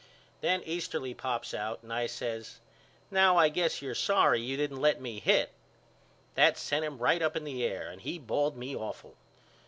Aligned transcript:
Then 0.39 0.63
Easterly 0.63 1.13
pops 1.13 1.53
out 1.53 1.83
and 1.83 1.93
I 1.93 2.07
says 2.07 2.57
Now 3.11 3.37
I 3.37 3.49
guess 3.49 3.83
you're 3.83 3.93
sorry 3.93 4.41
you 4.41 4.57
didn't 4.57 4.81
let 4.81 4.99
me 4.99 5.19
hit. 5.19 5.51
That 6.33 6.57
sent 6.57 6.83
him 6.83 6.97
right 6.97 7.21
up 7.21 7.35
in 7.35 7.43
the 7.43 7.63
air 7.63 7.87
and 7.87 8.01
he 8.01 8.17
bawled 8.17 8.57
me 8.57 8.75
awful. 8.75 9.13